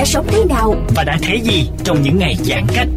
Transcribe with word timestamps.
Đã 0.00 0.04
sống 0.04 0.26
thế 0.28 0.44
nào 0.44 0.74
Và 0.96 1.04
đã 1.04 1.18
thấy 1.22 1.40
gì 1.40 1.70
trong 1.84 2.02
những 2.02 2.18
ngày 2.18 2.36
giãn 2.44 2.66
cách? 2.74 2.88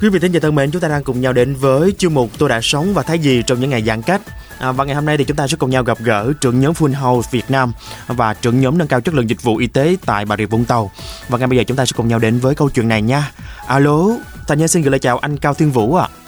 Quý 0.00 0.08
vị 0.08 0.18
thính 0.18 0.32
giả 0.32 0.40
thân 0.40 0.54
mến, 0.54 0.70
chúng 0.70 0.80
ta 0.80 0.88
đang 0.88 1.04
cùng 1.04 1.20
nhau 1.20 1.32
đến 1.32 1.54
với 1.54 1.92
chương 1.98 2.14
mục 2.14 2.30
Tôi 2.38 2.48
đã 2.48 2.60
sống 2.60 2.94
và 2.94 3.02
thấy 3.02 3.18
gì 3.18 3.42
trong 3.46 3.60
những 3.60 3.70
ngày 3.70 3.82
giãn 3.82 4.02
cách. 4.02 4.20
À, 4.58 4.72
và 4.72 4.84
ngày 4.84 4.94
hôm 4.94 5.06
nay 5.06 5.16
thì 5.16 5.24
chúng 5.24 5.36
ta 5.36 5.46
sẽ 5.46 5.56
cùng 5.56 5.70
nhau 5.70 5.82
gặp 5.82 5.98
gỡ 6.00 6.32
trưởng 6.40 6.60
nhóm 6.60 6.72
Full 6.72 6.94
House 6.94 7.28
Việt 7.32 7.50
Nam 7.50 7.72
và 8.06 8.34
trưởng 8.34 8.60
nhóm 8.60 8.78
nâng 8.78 8.88
cao 8.88 9.00
chất 9.00 9.14
lượng 9.14 9.30
dịch 9.30 9.42
vụ 9.42 9.56
y 9.56 9.66
tế 9.66 9.96
tại 10.06 10.24
Bà 10.24 10.36
Rịa 10.36 10.46
Vũng 10.46 10.64
Tàu. 10.64 10.90
Và 11.28 11.38
ngay 11.38 11.46
bây 11.46 11.58
giờ 11.58 11.64
chúng 11.64 11.76
ta 11.76 11.86
sẽ 11.86 11.92
cùng 11.96 12.08
nhau 12.08 12.18
đến 12.18 12.38
với 12.38 12.54
câu 12.54 12.70
chuyện 12.70 12.88
này 12.88 13.02
nha. 13.02 13.32
Alo, 13.66 13.98
Thành 14.46 14.58
Nhân 14.58 14.68
xin 14.68 14.82
gửi 14.82 14.90
lời 14.90 14.98
chào 14.98 15.18
anh 15.18 15.36
Cao 15.36 15.54
Thiên 15.54 15.70
Vũ 15.70 15.94
ạ. 15.94 16.08
À, 16.12 16.27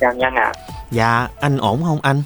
chào 0.00 0.14
Nhân 0.14 0.34
ạ. 0.34 0.52
Dạ, 0.90 1.28
anh 1.40 1.58
ổn 1.58 1.80
không 1.86 1.98
anh? 2.02 2.22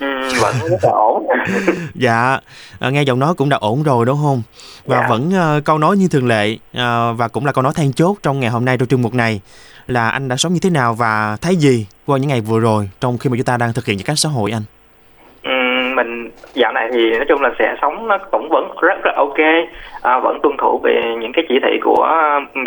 Ừ, 0.00 0.06
vẫn 0.40 0.54
rất 0.70 0.76
là 0.82 0.90
ổn. 0.90 1.26
Dạ, 1.94 2.38
à, 2.80 2.90
nghe 2.90 3.02
giọng 3.02 3.18
nói 3.18 3.34
cũng 3.36 3.48
đã 3.48 3.56
ổn 3.60 3.82
rồi 3.82 4.06
đúng 4.06 4.18
không? 4.22 4.42
Và 4.86 5.00
Dạ. 5.00 5.06
vẫn 5.08 5.34
à, 5.34 5.60
câu 5.64 5.78
nói 5.78 5.96
như 5.96 6.08
thường 6.10 6.28
lệ 6.28 6.56
à, 6.74 7.12
và 7.12 7.28
cũng 7.28 7.46
là 7.46 7.52
câu 7.52 7.62
nói 7.62 7.72
then 7.76 7.92
chốt 7.92 8.16
trong 8.22 8.40
ngày 8.40 8.50
hôm 8.50 8.64
nay 8.64 8.76
trong 8.78 8.88
chương 8.88 9.02
mục 9.02 9.14
này 9.14 9.40
là 9.86 10.08
anh 10.10 10.28
đã 10.28 10.36
sống 10.36 10.52
như 10.52 10.58
thế 10.62 10.70
nào 10.70 10.94
và 10.94 11.36
thấy 11.40 11.56
gì 11.56 11.86
qua 12.06 12.18
những 12.18 12.28
ngày 12.28 12.40
vừa 12.40 12.60
rồi 12.60 12.90
trong 13.00 13.18
khi 13.18 13.30
mà 13.30 13.36
chúng 13.36 13.44
ta 13.44 13.56
đang 13.56 13.72
thực 13.72 13.86
hiện 13.86 13.98
giãn 13.98 14.06
cách 14.06 14.18
xã 14.18 14.28
hội 14.28 14.50
anh? 14.52 14.62
Ừ, 15.42 15.50
mình 15.96 16.30
dạo 16.54 16.72
này 16.72 16.88
thì 16.92 17.10
nói 17.10 17.24
chung 17.28 17.40
là 17.42 17.50
sẽ 17.58 17.74
sống 17.82 18.08
nó 18.08 18.18
cũng 18.32 18.48
vẫn 18.50 18.64
rất 18.82 18.98
là 19.04 19.12
ok, 19.16 19.38
à, 20.02 20.18
vẫn 20.18 20.38
tuân 20.42 20.56
thủ 20.62 20.80
về 20.84 21.00
những 21.20 21.32
cái 21.34 21.44
chỉ 21.48 21.54
thị 21.62 21.78
của 21.84 22.08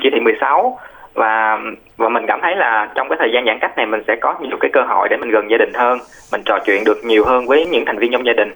chỉ 0.03 0.09
thị 0.13 0.19
16 0.19 0.79
và 1.17 1.59
và 1.97 2.09
mình 2.09 2.25
cảm 2.27 2.39
thấy 2.41 2.55
là 2.55 2.89
trong 2.95 3.09
cái 3.09 3.17
thời 3.19 3.31
gian 3.33 3.45
giãn 3.45 3.59
cách 3.59 3.77
này 3.77 3.85
mình 3.85 4.01
sẽ 4.07 4.15
có 4.15 4.35
nhiều 4.41 4.57
cái 4.59 4.71
cơ 4.73 4.81
hội 4.87 5.07
để 5.09 5.17
mình 5.17 5.31
gần 5.31 5.51
gia 5.51 5.57
đình 5.57 5.71
hơn, 5.73 5.99
mình 6.31 6.41
trò 6.45 6.59
chuyện 6.65 6.83
được 6.85 6.97
nhiều 7.03 7.25
hơn 7.25 7.47
với 7.47 7.65
những 7.65 7.85
thành 7.85 7.97
viên 7.97 8.11
trong 8.11 8.25
gia 8.25 8.33
đình. 8.33 8.51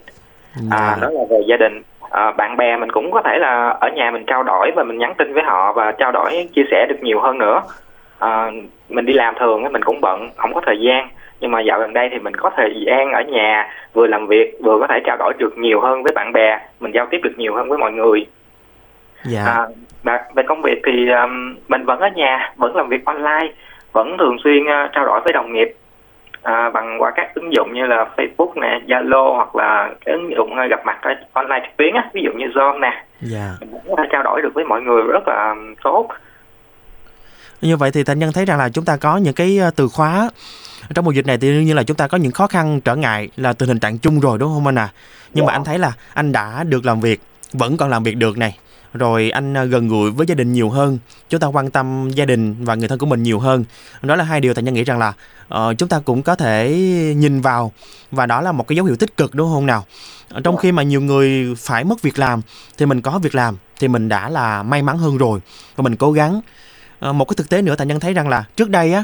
À, 0.71 0.97
đó 1.01 1.09
là 1.11 1.21
về 1.29 1.37
gia 1.47 1.57
đình. 1.57 1.81
À, 2.11 2.31
bạn 2.31 2.57
bè 2.57 2.77
mình 2.77 2.91
cũng 2.91 3.11
có 3.11 3.21
thể 3.21 3.37
là 3.37 3.69
ở 3.69 3.89
nhà 3.89 4.11
mình 4.11 4.23
trao 4.27 4.43
đổi 4.43 4.71
và 4.75 4.83
mình 4.83 4.97
nhắn 4.97 5.13
tin 5.17 5.33
với 5.33 5.43
họ 5.43 5.73
và 5.73 5.91
trao 5.91 6.11
đổi 6.11 6.47
chia 6.55 6.63
sẻ 6.71 6.85
được 6.89 7.03
nhiều 7.03 7.19
hơn 7.19 7.37
nữa. 7.37 7.61
À, 8.19 8.51
mình 8.89 9.05
đi 9.05 9.13
làm 9.13 9.35
thường 9.39 9.63
mình 9.71 9.83
cũng 9.83 10.01
bận 10.01 10.29
không 10.37 10.53
có 10.53 10.61
thời 10.65 10.79
gian 10.81 11.07
nhưng 11.39 11.51
mà 11.51 11.61
dạo 11.61 11.79
gần 11.79 11.93
đây 11.93 12.09
thì 12.11 12.19
mình 12.19 12.35
có 12.35 12.49
thời 12.57 12.83
gian 12.85 13.11
ở 13.11 13.21
nhà 13.21 13.69
vừa 13.93 14.07
làm 14.07 14.27
việc 14.27 14.57
vừa 14.63 14.79
có 14.79 14.87
thể 14.87 14.99
trao 15.05 15.17
đổi 15.17 15.33
được 15.37 15.57
nhiều 15.57 15.81
hơn 15.81 16.03
với 16.03 16.11
bạn 16.15 16.33
bè 16.33 16.59
mình 16.79 16.91
giao 16.91 17.07
tiếp 17.09 17.19
được 17.23 17.33
nhiều 17.37 17.55
hơn 17.55 17.69
với 17.69 17.77
mọi 17.77 17.91
người 17.91 18.25
Dạ. 19.25 19.45
à, 19.45 19.67
và 20.03 20.19
về 20.35 20.43
công 20.47 20.61
việc 20.61 20.81
thì 20.85 21.09
um, 21.09 21.55
mình 21.67 21.85
vẫn 21.85 21.99
ở 21.99 22.07
nhà 22.15 22.53
vẫn 22.55 22.75
làm 22.75 22.89
việc 22.89 23.05
online 23.05 23.53
vẫn 23.91 24.17
thường 24.19 24.37
xuyên 24.43 24.63
uh, 24.63 24.91
trao 24.93 25.05
đổi 25.05 25.21
với 25.23 25.33
đồng 25.33 25.53
nghiệp 25.53 25.75
à, 26.43 26.69
bằng 26.69 27.01
qua 27.01 27.11
các 27.15 27.35
ứng 27.35 27.53
dụng 27.53 27.73
như 27.73 27.85
là 27.85 28.05
Facebook 28.17 28.51
nè 28.61 28.79
Zalo 28.87 29.35
hoặc 29.35 29.55
là 29.55 29.89
cái 30.05 30.15
ứng 30.15 30.31
dụng 30.35 30.51
uh, 30.53 30.69
gặp 30.69 30.85
mặt 30.85 30.97
online 31.33 31.59
trực 31.67 31.77
tuyến 31.77 31.93
á 31.93 32.09
ví 32.13 32.21
dụ 32.23 32.31
như 32.31 32.45
Zoom 32.45 32.79
nè 32.79 33.03
Dạ. 33.21 33.49
mình 33.59 33.69
thể 33.97 34.03
trao 34.11 34.23
đổi 34.23 34.41
được 34.41 34.53
với 34.53 34.65
mọi 34.65 34.81
người 34.81 35.03
rất 35.03 35.27
là 35.27 35.49
um, 35.49 35.75
tốt 35.83 36.07
Như 37.61 37.77
vậy 37.77 37.91
thì 37.93 38.03
Thành 38.03 38.19
Nhân 38.19 38.31
thấy 38.33 38.45
rằng 38.45 38.57
là 38.57 38.69
chúng 38.69 38.85
ta 38.85 38.97
có 38.97 39.17
những 39.17 39.33
cái 39.33 39.57
ờ, 39.57 39.71
từ 39.75 39.87
khóa 39.93 40.29
trong 40.95 41.05
mùa 41.05 41.11
dịch 41.11 41.27
này 41.27 41.37
thì 41.41 41.51
đương 41.53 41.65
nhiên 41.65 41.75
là 41.75 41.83
chúng 41.83 41.97
ta 41.97 42.07
có 42.07 42.17
những 42.17 42.31
khó 42.31 42.47
khăn 42.47 42.81
trở 42.81 42.95
ngại 42.95 43.29
là 43.37 43.53
tình 43.53 43.67
hình 43.69 43.79
trạng 43.79 43.97
chung 43.97 44.19
rồi 44.19 44.37
đúng 44.39 44.51
không 44.53 44.67
anh 44.67 44.79
à? 44.79 44.89
Nhưng 45.33 45.45
mà 45.45 45.51
Dạ. 45.53 45.55
anh 45.57 45.63
thấy 45.63 45.77
là 45.79 45.91
anh 46.13 46.31
đã 46.31 46.63
được 46.63 46.85
làm 46.85 46.99
việc, 46.99 47.19
vẫn 47.53 47.77
còn 47.77 47.89
làm 47.89 48.03
việc 48.03 48.15
được 48.17 48.37
này. 48.37 48.57
Rồi 48.93 49.29
anh 49.29 49.57
à, 49.57 49.63
gần 49.63 49.87
gũi 49.87 50.11
với 50.11 50.27
gia 50.27 50.35
đình 50.35 50.53
nhiều 50.53 50.69
hơn, 50.69 50.99
chúng 51.29 51.39
ta 51.39 51.47
quan 51.47 51.71
tâm 51.71 52.09
gia 52.09 52.25
đình 52.25 52.65
và 52.65 52.75
người 52.75 52.87
thân 52.87 52.99
của 52.99 53.05
mình 53.05 53.23
nhiều 53.23 53.39
hơn. 53.39 53.63
Đó 54.01 54.15
là 54.15 54.23
hai 54.23 54.41
điều 54.41 54.53
Thành 54.53 54.65
Nhân 54.65 54.73
nghĩ 54.73 54.83
rằng 54.83 54.99
là 54.99 55.13
uh, 55.53 55.77
chúng 55.77 55.89
ta 55.89 55.99
cũng 55.99 56.23
có 56.23 56.35
thể 56.35 56.69
nhìn 57.17 57.41
vào 57.41 57.71
và 58.11 58.25
đó 58.25 58.41
là 58.41 58.51
một 58.51 58.67
cái 58.67 58.75
dấu 58.75 58.85
hiệu 58.85 58.95
tích 58.95 59.17
cực 59.17 59.35
đúng 59.35 59.53
không 59.53 59.65
nào? 59.65 59.85
Ờ, 60.29 60.41
trong 60.43 60.57
khi 60.57 60.71
mà 60.71 60.83
nhiều 60.83 61.01
người 61.01 61.55
phải 61.57 61.83
mất 61.83 62.01
việc 62.01 62.19
làm 62.19 62.41
thì 62.77 62.85
mình 62.85 63.01
có 63.01 63.19
việc 63.19 63.35
làm 63.35 63.57
thì 63.79 63.87
mình 63.87 64.09
đã 64.09 64.29
là 64.29 64.63
may 64.63 64.81
mắn 64.81 64.97
hơn 64.97 65.17
rồi 65.17 65.39
và 65.75 65.81
mình 65.81 65.95
cố 65.95 66.11
gắng 66.11 66.41
uh, 67.09 67.15
một 67.15 67.25
cái 67.25 67.35
thực 67.35 67.49
tế 67.49 67.61
nữa 67.61 67.75
thành 67.75 67.87
nhân 67.87 67.99
thấy 67.99 68.13
rằng 68.13 68.29
là 68.29 68.43
trước 68.55 68.69
đây 68.69 68.93
á 68.93 69.03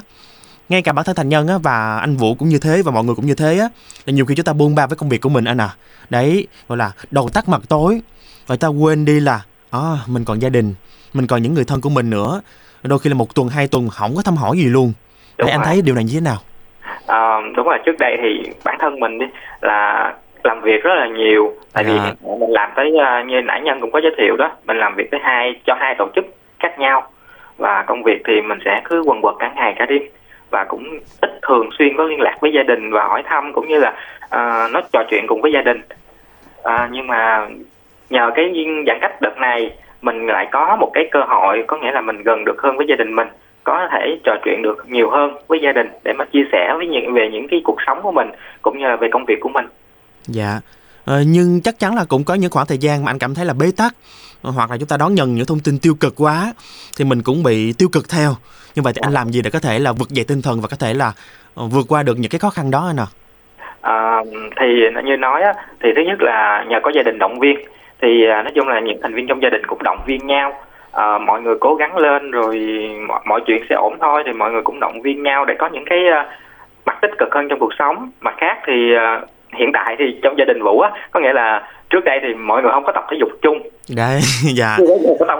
ngay 0.69 0.81
cả 0.81 0.93
bản 0.93 1.05
thân 1.05 1.15
thành 1.15 1.29
nhân 1.29 1.47
á 1.47 1.57
và 1.57 1.97
anh 1.97 2.17
vũ 2.17 2.35
cũng 2.35 2.49
như 2.49 2.59
thế 2.59 2.81
và 2.81 2.91
mọi 2.91 3.03
người 3.03 3.15
cũng 3.15 3.25
như 3.25 3.35
thế 3.35 3.59
á 3.59 3.69
là 4.05 4.13
nhiều 4.13 4.25
khi 4.25 4.35
chúng 4.35 4.43
ta 4.43 4.53
buông 4.53 4.75
ba 4.75 4.87
với 4.87 4.97
công 4.97 5.09
việc 5.09 5.21
của 5.21 5.29
mình 5.29 5.45
anh 5.45 5.57
à 5.57 5.75
đấy 6.09 6.47
gọi 6.67 6.77
là 6.77 6.91
đầu 7.11 7.29
tắt 7.29 7.49
mặt 7.49 7.61
tối 7.67 8.01
và 8.47 8.55
ta 8.55 8.67
quên 8.67 9.05
đi 9.05 9.19
là 9.19 9.45
à, 9.83 9.97
mình 10.07 10.25
còn 10.25 10.39
gia 10.41 10.49
đình. 10.49 10.73
Mình 11.13 11.27
còn 11.27 11.41
những 11.41 11.53
người 11.53 11.65
thân 11.67 11.81
của 11.81 11.89
mình 11.89 12.09
nữa. 12.09 12.41
Đôi 12.83 12.99
khi 12.99 13.09
là 13.09 13.15
một 13.15 13.35
tuần 13.35 13.49
hai 13.49 13.67
tuần 13.67 13.89
không 13.89 14.11
có 14.15 14.21
thăm 14.25 14.35
hỏi 14.35 14.57
gì 14.57 14.65
luôn. 14.65 14.93
Đúng 15.37 15.47
Thế 15.47 15.51
anh 15.51 15.61
thấy 15.65 15.81
điều 15.85 15.95
này 15.95 16.03
như 16.03 16.13
thế 16.13 16.21
nào? 16.21 16.37
Ờ, 17.05 17.41
đúng 17.55 17.65
rồi. 17.67 17.77
Trước 17.85 17.95
đây 17.99 18.17
thì 18.21 18.51
bản 18.65 18.77
thân 18.79 18.99
mình 18.99 19.19
đi 19.19 19.25
là 19.61 20.13
làm 20.43 20.61
việc 20.61 20.83
rất 20.83 20.95
là 20.95 21.07
nhiều. 21.07 21.53
Tại 21.73 21.83
vì 21.83 21.93
Dạ. 21.97 22.13
mình 22.39 22.49
làm 22.51 22.69
tới 22.75 22.91
ờ, 23.05 23.23
như 23.27 23.41
nãy 23.41 23.61
nhân 23.61 23.81
cũng 23.81 23.91
có 23.91 24.01
giới 24.03 24.11
thiệu 24.17 24.35
đó 24.37 24.51
mình 24.65 24.77
làm 24.77 24.95
việc 24.95 25.07
với 25.11 25.19
hai 25.23 25.53
cho 25.65 25.73
hai 25.79 25.95
tổ 25.97 26.07
chức 26.15 26.25
khác 26.59 26.79
nhau. 26.79 27.07
Và 27.57 27.83
công 27.87 28.03
việc 28.03 28.21
thì 28.27 28.41
mình 28.41 28.59
sẽ 28.65 28.81
cứ 28.85 29.01
quần 29.05 29.21
quật 29.21 29.35
cả 29.39 29.51
ngày 29.55 29.75
cả 29.79 29.85
đêm. 29.85 30.01
Và 30.49 30.65
cũng 30.69 30.83
ít 31.21 31.29
thường 31.47 31.69
xuyên 31.79 31.97
có 31.97 32.03
liên 32.03 32.21
lạc 32.21 32.35
với 32.41 32.51
gia 32.55 32.63
đình 32.63 32.91
và 32.91 33.03
hỏi 33.07 33.23
thăm 33.25 33.53
cũng 33.53 33.67
như 33.67 33.79
là 33.79 33.93
ờ, 34.29 34.67
nói 34.71 34.83
trò 34.93 35.03
chuyện 35.09 35.25
cùng 35.27 35.41
với 35.41 35.51
gia 35.51 35.61
đình. 35.61 35.81
Ờ, 36.63 36.87
nhưng 36.91 37.07
mà 37.07 37.47
nhờ 38.09 38.31
cái 38.35 38.53
giãn 38.87 38.97
cách 39.01 39.21
đợt 39.21 39.37
này 39.37 39.71
mình 40.01 40.27
lại 40.27 40.47
có 40.51 40.77
một 40.79 40.91
cái 40.93 41.03
cơ 41.11 41.19
hội 41.27 41.63
có 41.67 41.77
nghĩa 41.77 41.91
là 41.91 42.01
mình 42.01 42.23
gần 42.23 42.45
được 42.45 42.61
hơn 42.63 42.77
với 42.77 42.85
gia 42.89 42.95
đình 42.95 43.15
mình 43.15 43.27
có 43.63 43.87
thể 43.91 44.19
trò 44.23 44.35
chuyện 44.45 44.61
được 44.61 44.89
nhiều 44.89 45.09
hơn 45.09 45.37
với 45.47 45.59
gia 45.63 45.71
đình 45.71 45.87
để 46.03 46.13
mà 46.13 46.25
chia 46.25 46.43
sẻ 46.51 46.73
với 46.77 46.87
những 46.87 47.13
về 47.13 47.29
những 47.31 47.47
cái 47.51 47.61
cuộc 47.63 47.77
sống 47.87 47.99
của 48.03 48.11
mình 48.11 48.27
cũng 48.61 48.79
như 48.79 48.85
là 48.87 48.95
về 48.95 49.07
công 49.11 49.25
việc 49.25 49.39
của 49.41 49.49
mình. 49.49 49.65
Dạ. 50.25 50.59
Ờ, 51.05 51.23
nhưng 51.27 51.61
chắc 51.61 51.79
chắn 51.79 51.95
là 51.95 52.05
cũng 52.09 52.23
có 52.23 52.33
những 52.33 52.51
khoảng 52.51 52.67
thời 52.67 52.77
gian 52.77 53.05
mà 53.05 53.11
anh 53.11 53.19
cảm 53.19 53.35
thấy 53.35 53.45
là 53.45 53.53
bế 53.53 53.65
tắc 53.77 53.93
ờ, 54.43 54.51
hoặc 54.51 54.71
là 54.71 54.77
chúng 54.77 54.87
ta 54.87 54.97
đón 54.97 55.15
nhận 55.15 55.35
những 55.35 55.45
thông 55.45 55.59
tin 55.59 55.79
tiêu 55.79 55.93
cực 55.99 56.13
quá 56.17 56.53
thì 56.97 57.05
mình 57.05 57.21
cũng 57.23 57.43
bị 57.43 57.73
tiêu 57.79 57.89
cực 57.91 58.09
theo. 58.09 58.31
Như 58.75 58.81
vậy 58.81 58.93
thì 58.95 58.99
anh 59.03 59.13
làm 59.13 59.29
gì 59.29 59.41
để 59.41 59.49
có 59.49 59.59
thể 59.59 59.79
là 59.79 59.91
vực 59.91 60.09
dậy 60.09 60.25
tinh 60.27 60.41
thần 60.41 60.61
và 60.61 60.67
có 60.67 60.77
thể 60.79 60.93
là 60.93 61.13
ờ, 61.55 61.65
vượt 61.65 61.85
qua 61.89 62.03
được 62.03 62.19
những 62.19 62.31
cái 62.31 62.39
khó 62.39 62.49
khăn 62.49 62.71
đó 62.71 62.87
anh 62.87 62.99
à 62.99 63.07
à, 63.81 64.23
thì 64.61 64.65
như 65.03 65.17
nói 65.17 65.41
á, 65.41 65.53
thì 65.83 65.89
thứ 65.95 66.01
nhất 66.01 66.21
là 66.21 66.65
nhờ 66.69 66.79
có 66.83 66.91
gia 66.95 67.03
đình 67.03 67.19
động 67.19 67.39
viên 67.39 67.57
thì 68.01 68.27
à, 68.27 68.41
nói 68.41 68.51
chung 68.55 68.67
là 68.67 68.79
những 68.79 68.99
thành 69.01 69.13
viên 69.13 69.27
trong 69.27 69.41
gia 69.43 69.49
đình 69.49 69.61
cũng 69.67 69.83
động 69.83 69.99
viên 70.05 70.27
nhau. 70.27 70.53
À, 70.91 71.17
mọi 71.17 71.41
người 71.41 71.55
cố 71.59 71.75
gắng 71.75 71.97
lên 71.97 72.31
rồi 72.31 72.57
mọi, 73.07 73.19
mọi 73.25 73.41
chuyện 73.47 73.63
sẽ 73.69 73.75
ổn 73.75 73.97
thôi 74.01 74.23
thì 74.25 74.33
mọi 74.33 74.51
người 74.51 74.61
cũng 74.61 74.79
động 74.79 75.01
viên 75.01 75.23
nhau 75.23 75.45
để 75.45 75.53
có 75.59 75.69
những 75.73 75.85
cái 75.85 76.07
à, 76.07 76.25
mặt 76.85 76.97
tích 77.01 77.11
cực 77.17 77.29
hơn 77.31 77.47
trong 77.49 77.59
cuộc 77.59 77.73
sống. 77.79 78.11
Mặt 78.21 78.35
khác 78.37 78.57
thì 78.67 78.95
à, 78.95 79.21
hiện 79.53 79.71
tại 79.73 79.95
thì 79.99 80.05
trong 80.23 80.37
gia 80.37 80.45
đình 80.45 80.63
vũ 80.63 80.79
á 80.79 80.91
có 81.11 81.19
nghĩa 81.19 81.33
là 81.33 81.69
trước 81.89 82.03
đây 82.05 82.19
thì 82.21 82.33
mọi 82.33 82.61
người 82.61 82.71
không 82.71 82.83
có 82.83 82.91
tập 82.91 83.05
thể 83.11 83.17
dục 83.19 83.29
chung. 83.41 83.59
Đấy 83.95 84.19
dạ. 84.55 84.77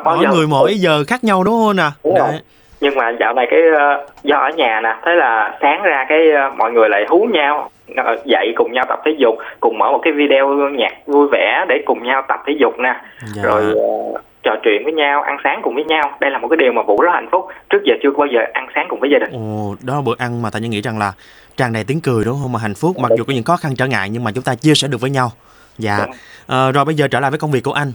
Mỗi 0.03 0.17
giờ? 0.21 0.29
người 0.31 0.47
mỗi 0.47 0.73
giờ 0.73 1.03
khác 1.07 1.23
nhau 1.23 1.43
đúng 1.43 1.53
không 1.53 1.79
à 1.79 1.91
Đúng 2.03 2.15
rồi. 2.15 2.27
đấy. 2.31 2.39
Nhưng 2.81 2.95
mà 2.95 3.09
dạo 3.19 3.33
này 3.33 3.47
cái 3.49 3.59
uh, 3.71 4.23
do 4.23 4.37
ở 4.37 4.49
nhà 4.49 4.81
nè 4.83 4.95
thế 5.05 5.11
là 5.15 5.57
sáng 5.61 5.83
ra 5.83 6.05
cái 6.09 6.19
uh, 6.47 6.57
mọi 6.57 6.71
người 6.71 6.89
lại 6.89 7.05
hú 7.09 7.27
nhau 7.31 7.69
uh, 7.91 8.25
dậy 8.25 8.53
cùng 8.55 8.71
nhau 8.73 8.85
tập 8.89 8.99
thể 9.05 9.11
dục 9.19 9.35
cùng 9.59 9.77
mở 9.77 9.91
một 9.91 9.99
cái 10.03 10.13
video 10.13 10.55
nhạc 10.77 10.93
vui 11.05 11.27
vẻ 11.31 11.65
để 11.69 11.75
cùng 11.85 12.03
nhau 12.03 12.21
tập 12.27 12.39
thể 12.47 12.53
dục 12.59 12.73
nè 12.79 12.93
Dạ. 13.35 13.43
rồi 13.43 13.73
uh, 13.73 14.17
trò 14.43 14.55
chuyện 14.63 14.81
với 14.83 14.93
nhau 14.93 15.21
ăn 15.21 15.37
sáng 15.43 15.59
cùng 15.63 15.75
với 15.75 15.83
nhau 15.83 16.17
đây 16.19 16.31
là 16.31 16.37
một 16.37 16.47
cái 16.47 16.57
điều 16.57 16.71
mà 16.73 16.81
vũ 16.83 17.01
rất 17.01 17.09
hạnh 17.13 17.27
phúc 17.31 17.45
trước 17.69 17.81
giờ 17.85 17.93
chưa 18.03 18.09
bao 18.17 18.27
giờ 18.33 18.39
ăn 18.53 18.67
sáng 18.75 18.85
cùng 18.89 18.99
với 18.99 19.09
gia 19.13 19.19
đình 19.19 19.31
Ồ, 19.33 19.75
đó 19.81 19.95
là 19.95 20.01
bữa 20.01 20.15
ăn 20.17 20.41
mà 20.41 20.49
Thành 20.49 20.61
Nhân 20.61 20.71
nghĩ 20.71 20.81
rằng 20.81 20.99
là 20.99 21.13
tràn 21.57 21.73
đầy 21.73 21.83
tiếng 21.83 22.01
cười 22.01 22.25
đúng 22.25 22.37
không? 22.41 22.51
Mà 22.51 22.59
hạnh 22.59 22.75
phúc, 22.75 22.97
mặc 22.99 23.11
dù 23.17 23.23
có 23.23 23.33
những 23.33 23.43
khó 23.43 23.57
khăn 23.57 23.75
trở 23.75 23.85
ngại 23.87 24.09
nhưng 24.09 24.23
mà 24.23 24.31
chúng 24.31 24.43
ta 24.43 24.55
chia 24.55 24.73
sẻ 24.75 24.87
được 24.87 25.01
với 25.01 25.09
nhau. 25.09 25.31
Dạ. 25.77 26.05
Ờ, 26.47 26.71
rồi 26.71 26.85
bây 26.85 26.95
giờ 26.95 27.07
trở 27.07 27.19
lại 27.19 27.31
với 27.31 27.39
công 27.39 27.51
việc 27.51 27.63
của 27.63 27.71
anh. 27.71 27.93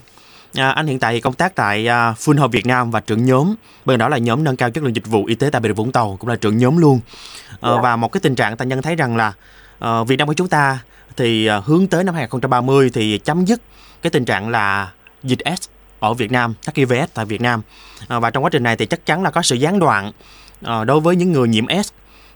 À, 0.58 0.70
anh 0.70 0.86
hiện 0.86 0.98
tại 0.98 1.20
công 1.20 1.32
tác 1.34 1.54
tại 1.54 1.80
uh, 1.86 2.16
Full 2.18 2.38
Home 2.38 2.50
Việt 2.52 2.66
Nam 2.66 2.90
và 2.90 3.00
trưởng 3.00 3.24
nhóm. 3.24 3.54
Bên 3.84 3.98
đó 3.98 4.08
là 4.08 4.18
nhóm 4.18 4.44
nâng 4.44 4.56
cao 4.56 4.70
chất 4.70 4.84
lượng 4.84 4.96
dịch 4.96 5.06
vụ 5.06 5.24
y 5.26 5.34
tế 5.34 5.48
tại 5.52 5.60
Bà 5.60 5.66
Rịa 5.68 5.72
Vũng 5.72 5.92
Tàu 5.92 6.16
cũng 6.20 6.30
là 6.30 6.36
trưởng 6.36 6.58
nhóm 6.58 6.76
luôn. 6.78 7.00
Ờ, 7.60 7.74
Dạ. 7.76 7.80
Và 7.82 7.96
một 7.96 8.12
cái 8.12 8.20
tình 8.22 8.34
trạng 8.34 8.56
Thành 8.56 8.68
Nhân 8.68 8.82
thấy 8.82 8.96
rằng 8.96 9.16
là 9.16 9.32
Ờ, 9.82 10.04
Việt 10.04 10.16
Nam 10.16 10.28
của 10.28 10.34
chúng 10.34 10.48
ta 10.48 10.78
thì 11.16 11.46
ờ, 11.46 11.62
hướng 11.66 11.86
tới 11.90 12.04
năm 12.04 12.14
2030 12.14 12.90
thì 12.94 13.18
chấm 13.18 13.44
dứt 13.44 13.60
cái 14.02 14.10
tình 14.10 14.24
trạng 14.24 14.48
là 14.48 14.88
dịch 15.22 15.38
S 15.58 15.68
ở 16.00 16.14
Việt 16.14 16.32
Nam, 16.32 16.54
HIVS 16.74 17.14
tại 17.14 17.24
Việt 17.24 17.40
Nam. 17.40 17.62
Ờ, 18.08 18.20
và 18.20 18.30
trong 18.30 18.44
quá 18.44 18.50
trình 18.52 18.62
này 18.62 18.76
thì 18.76 18.86
chắc 18.86 19.06
chắn 19.06 19.22
là 19.22 19.30
có 19.30 19.42
sự 19.42 19.56
gián 19.56 19.78
đoạn 19.78 20.10
đối 20.86 21.00
với 21.00 21.16
những 21.16 21.32
người 21.32 21.48
nhiễm 21.48 21.64
S 21.84 21.92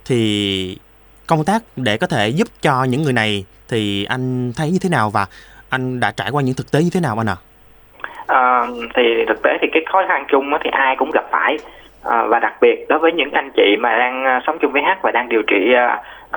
thì 0.06 0.78
công 1.26 1.44
tác 1.44 1.62
để 1.76 1.96
có 1.96 2.06
thể 2.06 2.28
giúp 2.28 2.48
cho 2.62 2.84
những 2.84 3.02
người 3.02 3.12
này 3.12 3.44
thì 3.68 4.04
anh 4.04 4.52
thấy 4.56 4.70
như 4.70 4.78
thế 4.82 4.88
nào 4.88 5.10
và 5.10 5.26
anh 5.68 6.00
đã 6.00 6.12
trải 6.16 6.30
qua 6.30 6.42
những 6.42 6.54
thực 6.54 6.72
tế 6.72 6.80
như 6.80 6.90
thế 6.94 7.00
nào 7.00 7.20
anh 7.20 7.28
ạ? 7.28 7.36
Ờ, 8.26 8.66
thì 8.94 9.02
thực 9.28 9.42
tế 9.42 9.50
thì 9.60 9.68
cái 9.72 9.82
khó 9.92 10.02
khăn 10.08 10.24
chung 10.28 10.50
thì 10.64 10.70
ai 10.72 10.96
cũng 10.98 11.10
gặp 11.10 11.24
phải 11.30 11.56
à, 12.02 12.24
và 12.28 12.38
đặc 12.38 12.52
biệt 12.60 12.86
đối 12.88 12.98
với 12.98 13.12
những 13.12 13.30
anh 13.32 13.50
chị 13.56 13.76
mà 13.78 13.98
đang 13.98 14.40
sống 14.46 14.58
chung 14.60 14.72
với 14.72 14.82
H 14.82 14.88
và 15.02 15.10
đang 15.10 15.28
điều 15.28 15.42
trị 15.42 15.74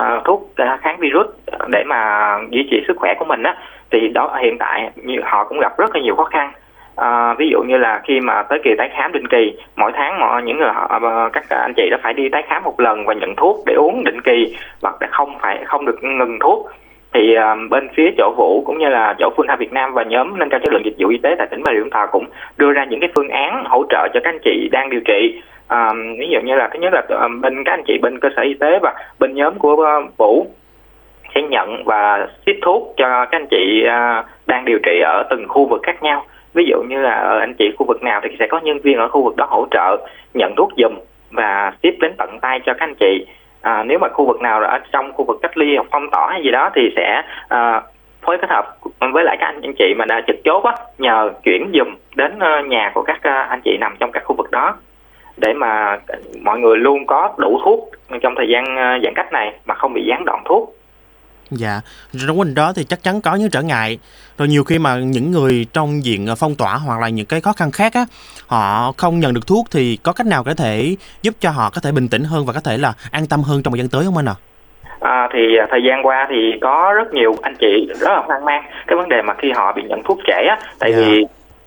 Ờ, 0.00 0.20
thuốc 0.24 0.52
ờ, 0.56 0.76
kháng 0.80 0.96
virus 1.00 1.26
để 1.68 1.84
mà 1.86 2.30
duy 2.50 2.68
trì 2.70 2.84
sức 2.88 2.96
khỏe 2.96 3.14
của 3.18 3.24
mình 3.24 3.42
á 3.42 3.56
thì 3.90 4.08
đó 4.08 4.36
hiện 4.42 4.58
tại 4.58 4.90
họ 5.22 5.44
cũng 5.44 5.60
gặp 5.60 5.78
rất 5.78 5.94
là 5.94 6.02
nhiều 6.02 6.16
khó 6.16 6.24
khăn. 6.24 6.52
À, 6.96 7.34
ví 7.34 7.48
dụ 7.50 7.62
như 7.62 7.76
là 7.76 8.00
khi 8.04 8.20
mà 8.20 8.42
tới 8.42 8.60
kỳ 8.64 8.74
tái 8.78 8.90
khám 8.96 9.12
định 9.12 9.28
kỳ 9.28 9.56
mỗi 9.76 9.92
tháng 9.94 10.20
mọi 10.20 10.42
những 10.42 10.58
người 10.58 10.70
họ 10.74 11.00
các 11.32 11.44
anh 11.48 11.72
chị 11.76 11.88
đã 11.90 11.98
phải 12.02 12.12
đi 12.12 12.28
tái 12.28 12.42
khám 12.48 12.64
một 12.64 12.80
lần 12.80 13.04
và 13.06 13.14
nhận 13.14 13.34
thuốc 13.36 13.56
để 13.66 13.74
uống 13.74 14.04
định 14.04 14.20
kỳ 14.20 14.56
và 14.80 14.92
không 15.10 15.38
phải 15.40 15.64
không 15.64 15.84
được 15.86 16.04
ngừng 16.04 16.38
thuốc. 16.40 16.70
Thì 17.12 17.34
à, 17.34 17.56
bên 17.70 17.88
phía 17.94 18.10
chỗ 18.18 18.34
vũ 18.36 18.62
cũng 18.66 18.78
như 18.78 18.88
là 18.88 19.14
chỗ 19.18 19.30
Phương 19.36 19.48
Hà 19.48 19.56
Việt 19.56 19.72
Nam 19.72 19.92
và 19.94 20.02
nhóm 20.02 20.38
nâng 20.38 20.48
cao 20.48 20.60
chất 20.60 20.72
lượng 20.72 20.84
dịch 20.84 20.96
vụ 20.98 21.08
y 21.08 21.18
tế 21.18 21.34
tại 21.38 21.46
tỉnh 21.50 21.62
Bà 21.64 21.72
Rịa 21.72 21.80
Vũng 21.80 21.90
Tàu 21.90 22.06
cũng 22.06 22.24
đưa 22.56 22.72
ra 22.72 22.84
những 22.84 23.00
cái 23.00 23.10
phương 23.14 23.28
án 23.28 23.64
hỗ 23.64 23.84
trợ 23.90 24.08
cho 24.14 24.20
các 24.24 24.30
anh 24.30 24.38
chị 24.44 24.68
đang 24.72 24.90
điều 24.90 25.00
trị 25.00 25.42
à, 25.70 25.92
ví 26.18 26.28
dụ 26.30 26.40
như 26.40 26.54
là 26.54 26.68
thứ 26.72 26.78
nhất 26.78 26.92
là 26.92 27.28
bên 27.42 27.64
các 27.64 27.72
anh 27.72 27.82
chị 27.86 27.98
bên 28.02 28.20
cơ 28.20 28.28
sở 28.36 28.42
y 28.42 28.54
tế 28.54 28.78
và 28.82 28.94
bên 29.18 29.34
nhóm 29.34 29.58
của 29.58 29.84
à, 29.84 29.94
vũ 30.18 30.46
sẽ 31.34 31.42
nhận 31.42 31.84
và 31.84 32.28
ship 32.42 32.62
thuốc 32.62 32.94
cho 32.96 33.26
các 33.30 33.40
anh 33.40 33.46
chị 33.50 33.84
ờ, 33.86 34.22
đang 34.46 34.64
điều 34.64 34.78
trị 34.82 35.00
ở 35.04 35.22
từng 35.30 35.48
khu 35.48 35.66
vực 35.66 35.80
khác 35.82 36.02
nhau. 36.02 36.24
Ví 36.54 36.64
dụ 36.64 36.82
như 36.88 37.00
là 37.00 37.38
anh 37.40 37.54
chị 37.58 37.70
khu 37.78 37.86
vực 37.86 38.02
nào 38.02 38.20
thì 38.22 38.36
sẽ 38.38 38.46
có 38.46 38.60
nhân 38.60 38.78
viên 38.78 38.98
ở 38.98 39.08
khu 39.08 39.24
vực 39.24 39.36
đó 39.36 39.46
hỗ 39.50 39.66
trợ 39.70 40.06
nhận 40.34 40.54
thuốc 40.56 40.70
dùm 40.76 40.92
và 41.30 41.72
ship 41.82 42.00
đến 42.00 42.12
tận 42.18 42.38
tay 42.42 42.60
cho 42.66 42.74
các 42.74 42.84
anh 42.86 42.94
chị. 43.00 43.26
À, 43.60 43.84
nếu 43.86 43.98
mà 43.98 44.08
khu 44.08 44.26
vực 44.26 44.40
nào 44.40 44.62
ở 44.62 44.78
trong 44.92 45.12
khu 45.12 45.24
vực 45.24 45.38
cách 45.42 45.58
ly 45.58 45.76
hoặc 45.76 45.86
phong 45.90 46.10
tỏa 46.10 46.28
hay 46.30 46.42
gì 46.44 46.50
đó 46.50 46.70
thì 46.74 46.92
sẽ 46.96 47.22
à, 47.48 47.82
phối 48.22 48.38
kết 48.38 48.50
hợp 48.50 48.76
với 49.12 49.24
lại 49.24 49.36
các 49.40 49.46
anh 49.46 49.60
anh 49.62 49.74
chị 49.78 49.94
mà 49.98 50.04
đã 50.04 50.20
trực 50.26 50.36
chốt 50.44 50.64
á 50.64 50.72
nhờ 50.98 51.30
chuyển 51.42 51.70
dùm 51.74 51.88
đến 52.16 52.38
nhà 52.68 52.90
của 52.94 53.02
các 53.02 53.20
anh 53.48 53.60
chị 53.64 53.76
nằm 53.80 53.96
trong 54.00 54.12
các 54.12 54.24
khu 54.24 54.36
vực 54.36 54.50
đó 54.50 54.74
để 55.40 55.52
mà 55.52 55.98
mọi 56.42 56.58
người 56.58 56.76
luôn 56.78 57.06
có 57.06 57.34
đủ 57.38 57.60
thuốc 57.64 57.90
trong 58.22 58.34
thời 58.36 58.46
gian 58.48 58.64
ờ, 58.76 58.98
giãn 59.04 59.12
cách 59.16 59.32
này 59.32 59.52
mà 59.66 59.74
không 59.74 59.92
bị 59.94 60.02
gián 60.08 60.24
đoạn 60.24 60.42
thuốc 60.48 60.76
Dạ, 61.52 61.80
trong 62.28 62.38
quá 62.38 62.44
trình 62.44 62.54
đó 62.54 62.72
thì 62.76 62.84
chắc 62.84 63.02
chắn 63.02 63.20
có 63.20 63.34
những 63.34 63.50
trở 63.50 63.62
ngại. 63.62 63.98
Rồi 64.38 64.48
nhiều 64.48 64.64
khi 64.64 64.78
mà 64.78 64.96
những 64.98 65.30
người 65.30 65.66
trong 65.72 66.04
diện 66.04 66.26
ờ, 66.26 66.34
phong 66.34 66.54
tỏa 66.54 66.74
hoặc 66.74 67.00
là 67.00 67.08
những 67.08 67.26
cái 67.26 67.40
khó 67.40 67.52
khăn 67.52 67.70
khác 67.70 67.92
á, 67.94 68.04
họ 68.46 68.92
không 68.96 69.20
nhận 69.20 69.34
được 69.34 69.46
thuốc 69.46 69.66
thì 69.70 69.98
có 70.02 70.12
cách 70.12 70.26
nào 70.26 70.44
có 70.44 70.54
thể 70.54 70.96
giúp 71.22 71.34
cho 71.40 71.50
họ 71.50 71.70
có 71.74 71.80
thể 71.84 71.92
bình 71.92 72.08
tĩnh 72.08 72.24
hơn 72.24 72.46
và 72.46 72.52
có 72.52 72.60
thể 72.60 72.78
là 72.78 72.92
an 73.10 73.26
tâm 73.26 73.42
hơn 73.42 73.62
trong 73.62 73.72
thời 73.72 73.78
gian 73.80 73.88
tới 73.88 74.04
không 74.04 74.16
anh 74.16 74.28
ạ? 74.28 74.34
À, 75.00 75.28
thì 75.32 75.56
à, 75.56 75.66
thời 75.70 75.80
gian 75.88 76.06
qua 76.06 76.26
thì 76.30 76.36
có 76.60 76.92
rất 76.96 77.14
nhiều 77.14 77.34
anh 77.42 77.54
chị 77.60 77.88
rất 78.00 78.08
là 78.10 78.22
hoang 78.26 78.44
mang 78.44 78.62
cái 78.86 78.96
vấn 78.96 79.08
đề 79.08 79.22
mà 79.22 79.34
khi 79.38 79.48
họ 79.54 79.72
bị 79.76 79.82
nhận 79.88 80.02
thuốc 80.02 80.18
trễ 80.26 80.46
á 80.48 80.58
tại 80.78 80.92
Dạ. 80.92 80.98
vì 80.98 81.24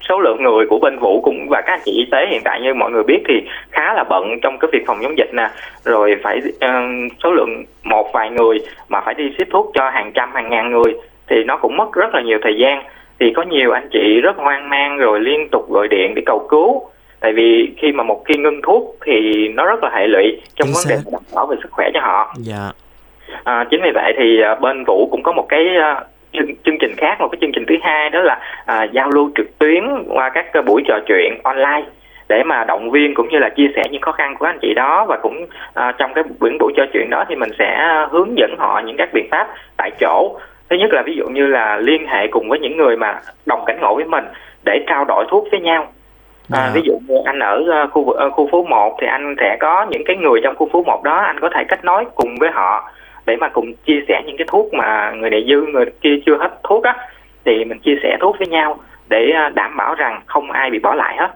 số 0.09 0.19
lượng 0.19 0.43
người 0.43 0.65
của 0.69 0.79
bên 0.79 0.99
vũ 0.99 1.21
cũng 1.21 1.47
và 1.49 1.61
các 1.61 1.73
anh 1.73 1.81
chị 1.85 1.91
y 1.91 2.05
tế 2.11 2.27
hiện 2.29 2.41
tại 2.43 2.61
như 2.61 2.73
mọi 2.73 2.91
người 2.91 3.03
biết 3.03 3.19
thì 3.27 3.33
khá 3.71 3.93
là 3.93 4.03
bận 4.03 4.39
trong 4.41 4.57
cái 4.59 4.69
việc 4.73 4.83
phòng 4.87 4.99
chống 5.03 5.17
dịch 5.17 5.33
nè. 5.33 5.49
Rồi 5.83 6.15
phải 6.23 6.41
ờ, 6.59 6.81
số 7.23 7.31
lượng 7.31 7.63
một 7.83 8.09
vài 8.13 8.29
người 8.29 8.59
mà 8.89 9.01
phải 9.01 9.13
đi 9.13 9.23
ship 9.37 9.51
thuốc 9.51 9.71
cho 9.73 9.89
hàng 9.89 10.11
trăm 10.13 10.31
hàng 10.33 10.49
ngàn 10.49 10.71
người 10.71 10.93
thì 11.27 11.43
nó 11.43 11.57
cũng 11.57 11.77
mất 11.77 11.93
rất 11.93 12.13
là 12.13 12.21
nhiều 12.21 12.39
thời 12.41 12.55
gian. 12.57 12.83
Thì 13.19 13.33
có 13.35 13.43
nhiều 13.43 13.71
anh 13.71 13.87
chị 13.91 14.21
rất 14.21 14.37
hoang 14.37 14.69
mang 14.69 14.97
rồi 14.97 15.19
liên 15.19 15.47
tục 15.51 15.69
gọi 15.69 15.87
điện 15.87 16.15
để 16.15 16.21
cầu 16.25 16.47
cứu. 16.49 16.81
Tại 17.19 17.33
vì 17.33 17.73
khi 17.77 17.91
mà 17.91 18.03
một 18.03 18.23
khi 18.25 18.37
ngưng 18.37 18.61
thuốc 18.63 18.95
thì 19.05 19.47
nó 19.47 19.65
rất 19.65 19.83
là 19.83 19.89
hệ 19.93 20.07
lụy 20.07 20.41
trong 20.55 20.67
Chính 20.67 20.73
vấn 20.73 20.83
đề 20.89 21.11
đảm 21.11 21.21
bảo 21.35 21.45
về 21.45 21.57
sức 21.63 21.71
khỏe 21.71 21.89
cho 21.93 21.99
họ. 22.01 22.33
Dạ, 22.37 22.71
À, 23.43 23.65
chính 23.69 23.81
vì 23.83 23.91
vậy 23.93 24.13
thì 24.17 24.41
à, 24.41 24.55
bên 24.55 24.83
Vũ 24.83 25.07
cũng 25.11 25.23
có 25.23 25.31
một 25.31 25.45
cái 25.49 25.67
à, 25.81 26.03
chương, 26.33 26.55
chương 26.65 26.77
trình 26.79 26.95
khác, 26.97 27.15
một 27.19 27.27
cái 27.31 27.37
chương 27.41 27.51
trình 27.51 27.65
thứ 27.67 27.75
hai 27.81 28.09
đó 28.09 28.21
là 28.21 28.39
à, 28.65 28.83
giao 28.83 29.09
lưu 29.09 29.31
trực 29.35 29.59
tuyến 29.59 29.83
qua 30.07 30.29
các 30.29 30.53
à, 30.53 30.61
buổi 30.61 30.81
trò 30.87 30.99
chuyện 31.07 31.39
online 31.43 31.83
để 32.29 32.43
mà 32.43 32.63
động 32.63 32.91
viên 32.91 33.13
cũng 33.13 33.29
như 33.29 33.39
là 33.39 33.49
chia 33.49 33.67
sẻ 33.75 33.83
những 33.91 34.01
khó 34.01 34.11
khăn 34.11 34.35
của 34.39 34.45
anh 34.45 34.57
chị 34.61 34.73
đó. 34.73 35.05
Và 35.09 35.17
cũng 35.17 35.45
à, 35.73 35.91
trong 35.97 36.13
cái 36.13 36.23
buổi 36.39 36.57
buổi 36.59 36.73
trò 36.77 36.83
chuyện 36.93 37.09
đó 37.09 37.25
thì 37.29 37.35
mình 37.35 37.49
sẽ 37.59 37.87
hướng 38.11 38.37
dẫn 38.37 38.55
họ 38.59 38.81
những 38.85 38.97
các 38.97 39.09
biện 39.13 39.27
pháp 39.31 39.47
tại 39.77 39.91
chỗ. 39.99 40.37
Thứ 40.69 40.75
nhất 40.75 40.93
là 40.93 41.01
ví 41.05 41.15
dụ 41.15 41.27
như 41.27 41.47
là 41.47 41.77
liên 41.77 42.07
hệ 42.07 42.27
cùng 42.27 42.49
với 42.49 42.59
những 42.59 42.77
người 42.77 42.97
mà 42.97 43.19
đồng 43.45 43.63
cảnh 43.65 43.77
ngộ 43.81 43.95
với 43.95 44.05
mình 44.05 44.25
để 44.65 44.79
trao 44.87 45.05
đổi 45.05 45.25
thuốc 45.29 45.47
với 45.51 45.59
nhau. 45.59 45.87
À, 46.51 46.59
Dạ. 46.59 46.71
ví 46.73 46.81
dụ 46.85 46.93
như 47.07 47.15
anh 47.25 47.39
ở 47.39 47.63
ờ, 47.71 47.87
khu 47.87 48.09
ờ, 48.11 48.29
khu 48.29 48.49
phố 48.51 48.63
1 48.63 48.97
thì 49.01 49.07
anh 49.07 49.35
sẽ 49.39 49.57
có 49.59 49.85
những 49.89 50.03
cái 50.05 50.15
người 50.15 50.39
trong 50.43 50.55
khu 50.55 50.69
phố 50.73 50.83
1 50.83 51.03
đó 51.03 51.15
anh 51.15 51.39
có 51.39 51.49
thể 51.49 51.63
kết 51.63 51.85
nối 51.85 52.05
cùng 52.15 52.35
với 52.39 52.49
họ 52.51 52.91
để 53.25 53.35
mà 53.41 53.49
cùng 53.53 53.73
chia 53.85 53.99
sẻ 54.07 54.21
những 54.25 54.35
cái 54.37 54.47
thuốc 54.51 54.73
mà 54.73 55.11
người 55.11 55.29
này 55.29 55.43
dư 55.49 55.71
người 55.73 55.85
kia 56.01 56.15
chưa 56.25 56.37
hết 56.39 56.49
thuốc 56.69 56.83
á 56.83 56.95
thì 57.45 57.51
mình 57.65 57.79
chia 57.79 57.95
sẻ 58.03 58.17
thuốc 58.21 58.35
với 58.39 58.47
nhau 58.47 58.79
để 59.09 59.31
ờ, 59.35 59.49
đảm 59.49 59.77
bảo 59.77 59.95
rằng 59.95 60.21
không 60.25 60.51
ai 60.51 60.69
bị 60.71 60.79
bỏ 60.79 60.93
lại 60.95 61.15
hết. 61.19 61.29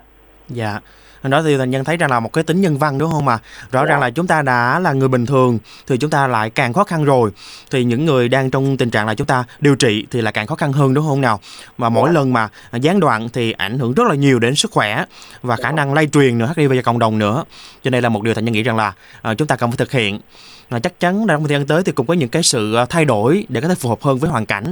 Dạ. 0.47 0.79
Đó 1.23 1.41
thì 1.45 1.57
thành 1.57 1.69
nhân 1.69 1.83
thấy 1.83 1.97
rằng 1.97 2.11
là 2.11 2.19
một 2.19 2.33
cái 2.33 2.43
tính 2.43 2.61
nhân 2.61 2.77
văn 2.77 2.97
đúng 2.97 3.11
không 3.11 3.25
mà 3.25 3.37
rõ 3.71 3.79
Dạ. 3.85 3.89
ràng 3.89 3.99
là 3.99 4.09
chúng 4.09 4.27
ta 4.27 4.41
đã 4.41 4.79
là 4.79 4.93
người 4.93 5.07
bình 5.07 5.25
thường 5.25 5.59
thì 5.87 5.97
chúng 5.97 6.09
ta 6.09 6.27
lại 6.27 6.49
càng 6.49 6.73
khó 6.73 6.83
khăn 6.83 7.03
rồi 7.03 7.31
thì 7.71 7.83
những 7.83 8.05
người 8.05 8.29
đang 8.29 8.49
trong 8.51 8.77
tình 8.77 8.89
trạng 8.89 9.07
là 9.07 9.15
chúng 9.15 9.27
ta 9.27 9.43
điều 9.59 9.75
trị 9.75 10.05
thì 10.11 10.21
là 10.21 10.31
càng 10.31 10.47
khó 10.47 10.55
khăn 10.55 10.71
hơn 10.73 10.93
đúng 10.93 11.05
không 11.07 11.21
nào 11.21 11.39
và 11.77 11.89
mỗi 11.89 12.09
Dạ. 12.09 12.13
lần 12.13 12.33
mà 12.33 12.49
gián 12.71 12.99
đoạn 12.99 13.27
thì 13.33 13.51
ảnh 13.51 13.79
hưởng 13.79 13.93
rất 13.93 14.03
là 14.07 14.15
nhiều 14.15 14.39
đến 14.39 14.55
sức 14.55 14.71
khỏe 14.71 15.03
và 15.41 15.55
khả 15.55 15.63
Dạ. 15.63 15.71
năng 15.71 15.93
lây 15.93 16.07
truyền 16.07 16.37
nữa 16.37 16.53
HIV 16.57 16.71
cho 16.75 16.81
cộng 16.81 16.99
đồng 16.99 17.19
nữa 17.19 17.43
cho 17.83 17.89
nên 17.89 18.03
là 18.03 18.09
một 18.09 18.23
điều 18.23 18.33
thành 18.33 18.45
nhân 18.45 18.53
nghĩ 18.53 18.63
rằng 18.63 18.77
là 18.77 18.93
ờ, 19.21 19.35
chúng 19.35 19.47
ta 19.47 19.55
cần 19.55 19.71
phải 19.71 19.77
thực 19.77 19.91
hiện 19.91 20.19
là 20.69 20.79
chắc 20.79 20.99
chắn 20.99 21.13
là 21.27 21.33
trong 21.33 21.43
thời 21.47 21.57
gian 21.57 21.67
tới 21.67 21.81
thì 21.85 21.91
cũng 21.91 22.07
có 22.07 22.13
những 22.13 22.29
cái 22.29 22.43
sự 22.43 22.75
ờ, 22.75 22.85
thay 22.89 23.05
đổi 23.05 23.45
để 23.49 23.61
có 23.61 23.67
thể 23.67 23.75
phù 23.81 23.89
hợp 23.89 24.01
hơn 24.01 24.17
với 24.21 24.29
hoàn 24.29 24.45
cảnh. 24.45 24.65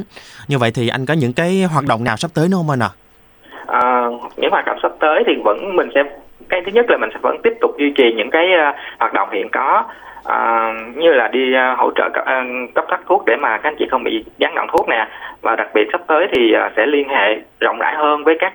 Như 0.47 0.57
vậy 0.57 0.71
thì 0.75 0.87
anh 0.87 1.05
có 1.05 1.13
những 1.13 1.33
cái 1.33 1.63
hoạt 1.73 1.85
động 1.87 2.03
nào 2.03 2.17
sắp 2.17 2.31
tới 2.35 2.47
nữa 2.49 2.57
không 2.57 2.69
anh 2.69 2.79
ạ? 2.79 2.91
À, 3.67 4.05
những 4.37 4.51
hoạt 4.51 4.65
động 4.65 4.79
sắp 4.83 4.91
tới 4.99 5.23
thì 5.27 5.33
vẫn 5.43 5.75
mình 5.75 5.89
sẽ 5.95 6.03
cái 6.49 6.61
thứ 6.65 6.71
nhất 6.71 6.85
là 6.89 6.97
mình 6.97 7.09
sẽ 7.13 7.19
vẫn 7.21 7.37
tiếp 7.43 7.53
tục 7.61 7.71
duy 7.77 7.93
trì 7.97 8.13
những 8.17 8.29
cái 8.31 8.45
uh, 8.45 8.75
hoạt 8.99 9.13
động 9.13 9.29
hiện 9.31 9.47
có. 9.51 9.83
À, 10.23 10.71
như 10.95 11.13
là 11.13 11.27
đi 11.27 11.53
uh, 11.53 11.79
hỗ 11.79 11.91
trợ 11.95 12.09
cấp, 12.13 12.25
cấp 12.75 12.85
phát 12.89 12.99
thuốc 13.07 13.23
để 13.25 13.35
mà 13.35 13.57
các 13.57 13.69
anh 13.69 13.75
chị 13.79 13.85
không 13.91 14.03
bị 14.03 14.25
gián 14.37 14.55
đoạn 14.55 14.67
thuốc 14.71 14.89
nè. 14.89 15.07
Và 15.41 15.55
đặc 15.55 15.67
biệt 15.73 15.87
sắp 15.91 16.01
tới 16.07 16.27
thì 16.35 16.53
sẽ 16.75 16.85
liên 16.85 17.09
hệ 17.09 17.39
rộng 17.59 17.79
rãi 17.79 17.95
hơn 17.97 18.23
với 18.23 18.37
các 18.39 18.53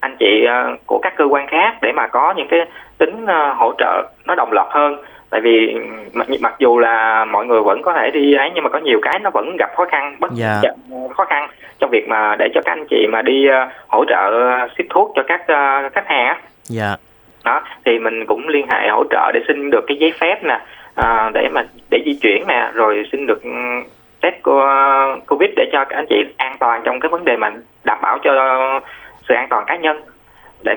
anh 0.00 0.16
chị 0.18 0.46
của 0.86 0.98
các 1.02 1.12
cơ 1.16 1.24
quan 1.24 1.46
khác 1.46 1.76
để 1.82 1.92
mà 1.92 2.06
có 2.06 2.34
những 2.36 2.48
cái 2.50 2.60
tính 2.98 3.26
hỗ 3.56 3.72
trợ 3.78 4.02
nó 4.26 4.34
đồng 4.34 4.52
loạt 4.52 4.66
hơn 4.70 4.96
tại 5.32 5.40
vì 5.40 5.74
mặc, 6.12 6.26
mặc 6.40 6.54
dù 6.58 6.78
là 6.78 7.24
mọi 7.24 7.46
người 7.46 7.60
vẫn 7.60 7.82
có 7.82 7.92
thể 7.92 8.10
đi 8.10 8.34
ấy 8.34 8.50
nhưng 8.54 8.64
mà 8.64 8.70
có 8.70 8.78
nhiều 8.78 8.98
cái 9.02 9.18
nó 9.18 9.30
vẫn 9.30 9.56
gặp 9.58 9.70
khó 9.76 9.84
khăn 9.84 10.16
bất 10.20 10.30
Dạ. 10.34 10.60
khó 11.16 11.24
khăn 11.24 11.48
trong 11.78 11.90
việc 11.90 12.08
mà 12.08 12.36
để 12.38 12.48
cho 12.54 12.60
các 12.64 12.72
anh 12.72 12.84
chị 12.90 13.06
mà 13.12 13.22
đi 13.22 13.46
ờ, 13.46 13.68
hỗ 13.88 14.04
trợ 14.04 14.30
ờ, 14.30 14.68
ship 14.74 14.84
thuốc 14.90 15.12
cho 15.14 15.22
các 15.28 15.40
ờ, 15.46 15.88
khách 15.94 16.06
hàng 16.06 16.26
á. 16.26 16.36
Dạ. 16.62 16.96
Đó 17.44 17.62
thì 17.84 17.98
mình 17.98 18.24
cũng 18.26 18.48
liên 18.48 18.66
hệ 18.70 18.88
hỗ 18.88 19.04
trợ 19.10 19.30
để 19.34 19.40
xin 19.48 19.70
được 19.70 19.84
cái 19.86 19.96
giấy 19.96 20.12
phép 20.20 20.44
nè 20.44 20.60
à, 20.94 21.30
để 21.34 21.48
mà 21.52 21.62
để 21.90 21.98
di 22.06 22.14
chuyển 22.22 22.44
nè 22.48 22.70
rồi 22.74 23.02
xin 23.12 23.26
được 23.26 23.42
ừm, 23.42 23.82
test 24.20 24.34
co- 24.42 25.16
covid 25.26 25.50
để 25.56 25.64
cho 25.72 25.84
các 25.84 25.96
anh 25.96 26.06
chị 26.08 26.24
an 26.36 26.56
toàn 26.60 26.80
trong 26.84 27.00
cái 27.00 27.08
vấn 27.08 27.24
đề 27.24 27.36
mà 27.36 27.50
đảm 27.84 27.98
bảo 28.02 28.18
cho 28.22 28.32
sự 29.28 29.34
an 29.34 29.46
toàn 29.50 29.64
cá 29.66 29.76
nhân. 29.76 30.00
Để 30.64 30.74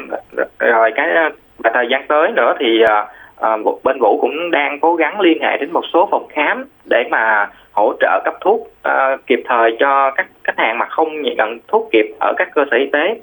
rồi 0.59 0.91
cái 0.95 1.09
ờ, 1.11 1.29
và 1.63 1.71
thời 1.73 1.87
gian 1.91 2.05
tới 2.07 2.31
nữa 2.31 2.53
thì 2.59 2.81
ờ, 2.81 3.07
ờ, 3.35 3.57
bên 3.83 3.97
vũ 4.01 4.17
cũng 4.21 4.51
đang 4.51 4.79
cố 4.81 4.95
gắng 4.95 5.19
liên 5.21 5.37
hệ 5.41 5.57
đến 5.57 5.71
một 5.71 5.83
số 5.93 6.07
phòng 6.11 6.27
khám 6.29 6.65
để 6.85 7.03
mà 7.11 7.49
hỗ 7.71 7.93
trợ 7.99 8.21
cấp 8.25 8.33
thuốc 8.41 8.67
ờ, 8.81 9.17
kịp 9.27 9.39
thời 9.45 9.77
cho 9.79 10.11
các 10.15 10.27
khách 10.43 10.57
hàng 10.57 10.77
mà 10.77 10.85
không 10.85 11.21
nhận 11.21 11.59
thuốc 11.67 11.89
kịp 11.91 12.05
ở 12.19 12.33
các 12.37 12.47
cơ 12.55 12.61
sở 12.71 12.77
y 12.77 12.85
tế. 12.93 13.19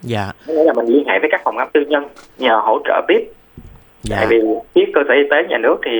Dạ. 0.00 0.32
Nghĩa 0.46 0.64
là 0.64 0.72
mình 0.72 0.86
liên 0.86 1.04
hệ 1.08 1.18
với 1.18 1.28
các 1.32 1.40
phòng 1.44 1.56
khám 1.58 1.68
tư 1.72 1.80
nhân 1.88 2.04
nhờ 2.38 2.60
hỗ 2.64 2.78
trợ 2.84 3.02
tiếp 3.08 3.20
Dạ. 4.02 4.16
tại 4.16 4.26
vì 4.26 4.40
biết 4.74 4.90
cơ 4.94 5.00
sở 5.08 5.14
y 5.14 5.22
tế 5.30 5.36
nhà 5.48 5.58
nước 5.58 5.76
thì 5.84 5.90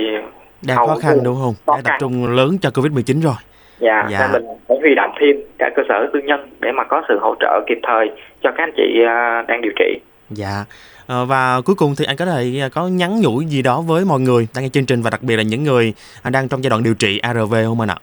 đang 0.66 0.76
khó 0.76 0.96
khăn 1.02 1.18
đúng 1.24 1.36
không? 1.42 1.54
đang 1.66 1.82
tập 1.82 1.92
trung 2.00 2.26
lớn 2.36 2.56
cho 2.62 2.70
covid 2.74 2.92
19 2.92 3.20
rồi. 3.20 3.34
Dạ, 3.78 4.06
Dạ. 4.10 4.18
nên 4.32 4.32
mình 4.32 4.56
phải 4.68 4.76
huy 4.80 4.94
động 4.94 5.10
thêm 5.20 5.36
cả 5.58 5.70
cơ 5.76 5.82
sở 5.88 6.10
tư 6.12 6.20
nhân 6.24 6.40
để 6.60 6.72
mà 6.72 6.84
có 6.84 7.02
sự 7.08 7.18
hỗ 7.20 7.34
trợ 7.40 7.60
kịp 7.66 7.78
thời 7.82 8.10
cho 8.42 8.50
các 8.56 8.62
anh 8.62 8.72
chị 8.76 9.02
à, 9.06 9.42
đang 9.48 9.60
điều 9.62 9.72
trị. 9.76 9.98
Dạ. 10.30 10.64
Ờ, 11.10 11.24
và 11.24 11.60
cuối 11.60 11.76
cùng 11.76 11.96
thì 11.96 12.04
anh 12.04 12.16
có 12.16 12.26
thể 12.26 12.60
à, 12.60 12.68
có 12.68 12.88
nhắn 12.88 13.20
nhủ 13.20 13.40
gì 13.40 13.62
đó 13.62 13.80
với 13.80 14.04
mọi 14.04 14.20
người 14.20 14.48
đang 14.54 14.64
nghe 14.64 14.70
chương 14.72 14.86
trình 14.86 15.02
và 15.02 15.10
đặc 15.10 15.22
biệt 15.22 15.36
là 15.36 15.42
những 15.42 15.64
người 15.64 15.94
à, 16.22 16.30
đang 16.30 16.48
trong 16.48 16.64
giai 16.64 16.70
đoạn 16.70 16.82
điều 16.82 16.94
trị 16.94 17.18
ARV 17.18 17.54
không 17.64 17.80
anh 17.80 17.90
ạ? 17.90 17.96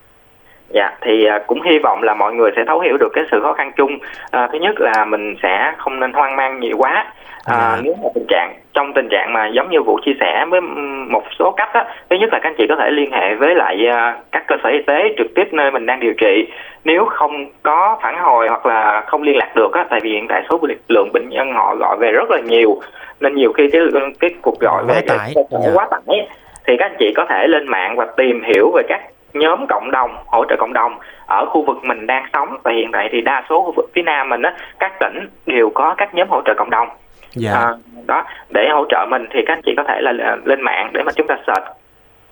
Dạ 0.70 0.90
thì 1.00 1.24
à, 1.24 1.38
cũng 1.46 1.62
hy 1.62 1.78
vọng 1.78 2.02
là 2.02 2.14
mọi 2.14 2.32
người 2.34 2.50
sẽ 2.56 2.64
thấu 2.66 2.80
hiểu 2.80 2.96
được 2.96 3.08
cái 3.12 3.24
sự 3.30 3.40
khó 3.42 3.52
khăn 3.52 3.72
chung. 3.76 3.98
À, 4.30 4.48
thứ 4.52 4.58
nhất 4.58 4.80
là 4.80 5.04
mình 5.04 5.36
sẽ 5.42 5.72
không 5.78 6.00
nên 6.00 6.12
hoang 6.12 6.36
mang 6.36 6.60
nhiều 6.60 6.76
quá. 6.78 7.06
À, 7.44 7.54
Dạ. 7.56 7.80
Nếu 7.82 7.94
mà 8.02 8.08
tình 8.14 8.26
trạng 8.28 8.54
trong 8.74 8.92
tình 8.92 9.08
trạng 9.10 9.32
mà 9.32 9.46
giống 9.46 9.70
như 9.70 9.82
vụ 9.82 9.98
chia 10.04 10.12
sẻ 10.20 10.44
với 10.50 10.60
một 11.10 11.22
số 11.38 11.50
cách 11.50 11.68
á, 11.72 11.84
thứ 12.10 12.16
nhất 12.16 12.32
là 12.32 12.38
các 12.42 12.48
anh 12.48 12.54
chị 12.58 12.66
có 12.68 12.76
thể 12.76 12.90
liên 12.90 13.10
hệ 13.12 13.34
với 13.34 13.54
lại 13.54 13.86
à, 13.86 14.16
các 14.32 14.44
cơ 14.46 14.56
sở 14.62 14.68
y 14.68 14.82
tế 14.86 15.14
trực 15.18 15.26
tiếp 15.34 15.48
nơi 15.52 15.70
mình 15.70 15.86
đang 15.86 16.00
điều 16.00 16.12
trị. 16.14 16.52
Nếu 16.84 17.04
không 17.04 17.46
có 17.62 17.98
phản 18.02 18.18
hồi 18.18 18.48
hoặc 18.48 18.66
là 18.66 19.04
không 19.06 19.22
liên 19.22 19.36
lạc 19.36 19.56
được 19.56 19.72
á, 19.72 19.84
tại 19.90 20.00
vì 20.02 20.10
hiện 20.10 20.26
tại 20.28 20.42
số 20.50 20.60
lượng 20.88 21.12
bệnh 21.12 21.28
nhân 21.28 21.52
họ 21.52 21.74
gọi 21.74 21.96
về 21.96 22.10
rất 22.12 22.30
là 22.30 22.40
nhiều 22.40 22.80
nên 23.20 23.34
nhiều 23.34 23.52
khi 23.52 23.70
cái 23.70 23.82
cái 24.20 24.30
cuộc 24.42 24.60
gọi 24.60 24.84
Quá 24.86 24.94
về 24.94 25.02
cái 25.06 25.18
tải, 25.18 25.32
dạ. 25.50 25.70
quá 25.74 25.88
tải 25.90 26.26
thì 26.66 26.76
các 26.76 26.84
anh 26.90 26.96
chị 26.98 27.12
có 27.16 27.26
thể 27.28 27.46
lên 27.48 27.68
mạng 27.68 27.96
và 27.96 28.06
tìm 28.16 28.42
hiểu 28.44 28.70
về 28.76 28.82
các 28.88 29.00
nhóm 29.32 29.66
cộng 29.68 29.90
đồng 29.90 30.16
hỗ 30.26 30.44
trợ 30.44 30.56
cộng 30.58 30.72
đồng 30.72 30.98
ở 31.26 31.46
khu 31.46 31.64
vực 31.66 31.76
mình 31.84 32.06
đang 32.06 32.26
sống. 32.32 32.56
Và 32.62 32.72
hiện 32.72 32.90
tại 32.92 33.08
thì 33.12 33.20
đa 33.20 33.44
số 33.48 33.62
khu 33.62 33.72
vực 33.76 33.90
phía 33.94 34.02
nam 34.02 34.28
mình 34.28 34.42
á 34.42 34.54
các 34.78 34.92
tỉnh 35.00 35.28
đều 35.46 35.70
có 35.74 35.94
các 35.98 36.14
nhóm 36.14 36.28
hỗ 36.28 36.42
trợ 36.44 36.54
cộng 36.56 36.70
đồng. 36.70 36.88
Dạ. 37.34 37.52
à, 37.52 37.68
đó 38.06 38.24
để 38.50 38.68
hỗ 38.72 38.84
trợ 38.88 39.06
mình 39.10 39.26
thì 39.30 39.40
các 39.46 39.52
anh 39.52 39.62
chị 39.66 39.74
có 39.76 39.82
thể 39.88 40.00
là 40.00 40.36
lên 40.44 40.62
mạng 40.62 40.90
để 40.94 41.02
mà 41.02 41.12
chúng 41.12 41.26
ta 41.26 41.36
search 41.46 41.66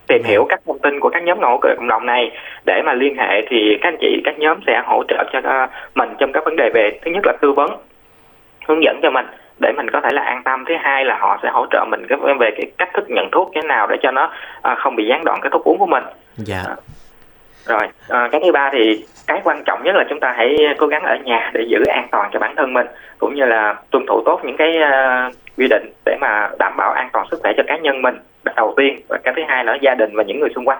tìm 0.07 0.23
hiểu 0.23 0.45
các 0.49 0.59
thông 0.65 0.79
tin 0.79 0.99
của 0.99 1.09
các 1.09 1.23
nhóm 1.23 1.39
hỗ 1.41 1.59
trợ 1.63 1.75
cộng 1.77 1.87
đồng 1.87 2.05
này. 2.05 2.31
Để 2.65 2.81
mà 2.85 2.93
liên 2.93 3.17
hệ 3.17 3.41
thì 3.49 3.77
các 3.81 3.89
anh 3.89 3.97
chị 3.99 4.21
các 4.25 4.39
nhóm 4.39 4.59
sẽ 4.67 4.81
hỗ 4.85 5.03
trợ 5.07 5.23
cho 5.33 5.39
ờ, 5.43 5.67
mình 5.95 6.09
trong 6.19 6.31
các 6.31 6.45
vấn 6.45 6.55
đề 6.55 6.69
về 6.73 6.99
thứ 7.05 7.11
nhất 7.11 7.23
là 7.25 7.33
tư 7.41 7.51
vấn 7.51 7.69
hướng 8.67 8.83
dẫn 8.83 8.99
cho 9.01 9.09
mình 9.09 9.25
để 9.59 9.71
mình 9.77 9.89
có 9.89 10.01
thể 10.01 10.09
là 10.13 10.21
an 10.21 10.43
tâm. 10.43 10.65
Thứ 10.67 10.73
hai 10.79 11.05
là 11.05 11.17
họ 11.19 11.39
sẽ 11.43 11.49
hỗ 11.49 11.65
trợ 11.71 11.85
mình 11.91 12.05
cái 12.09 12.17
về 12.39 12.51
cái 12.57 12.71
cách 12.77 12.89
thức 12.93 13.09
nhận 13.09 13.29
thuốc 13.31 13.51
như 13.53 13.61
thế 13.61 13.67
nào 13.67 13.87
để 13.87 13.97
cho 14.01 14.11
nó 14.11 14.31
à, 14.61 14.75
không 14.75 14.95
bị 14.95 15.07
gián 15.07 15.23
đoạn 15.25 15.39
cái 15.41 15.49
thuốc 15.53 15.63
uống 15.63 15.77
của 15.79 15.85
mình. 15.85 16.03
Dạ. 16.35 16.63
rồi 17.65 17.87
à, 18.09 18.29
cái 18.31 18.41
thứ 18.43 18.51
ba 18.51 18.69
thì 18.73 19.05
cái 19.27 19.41
quan 19.43 19.63
trọng 19.65 19.83
nhất 19.83 19.95
là 19.95 20.03
chúng 20.09 20.19
ta 20.19 20.33
hãy 20.37 20.57
cố 20.77 20.87
gắng 20.87 21.03
ở 21.03 21.15
nhà 21.23 21.51
để 21.53 21.61
giữ 21.69 21.83
an 21.85 22.07
toàn 22.11 22.29
cho 22.33 22.39
bản 22.39 22.55
thân 22.55 22.73
mình 22.73 22.87
cũng 23.17 23.35
như 23.35 23.45
là 23.45 23.75
tuân 23.91 24.05
thủ 24.07 24.21
tốt 24.25 24.41
những 24.43 24.57
cái 24.57 24.77
à, 24.77 25.29
quy 25.57 25.67
định 25.69 25.91
để 26.05 26.17
mà 26.21 26.49
đảm 26.59 26.77
bảo 26.77 26.91
an 26.91 27.09
toàn 27.13 27.27
sức 27.31 27.39
khỏe 27.41 27.53
cho 27.57 27.63
cá 27.67 27.77
nhân 27.77 28.01
mình 28.01 28.15
đầu 28.55 28.73
tiên. 28.77 28.99
Và 29.09 29.17
cái 29.23 29.33
thứ 29.37 29.41
hai 29.47 29.65
là 29.65 29.77
gia 29.81 29.95
đình 29.95 30.15
và 30.15 30.23
những 30.23 30.39
người 30.39 30.49
xung 30.55 30.65
quanh 30.65 30.79